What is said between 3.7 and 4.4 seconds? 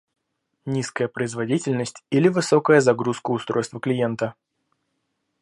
клиента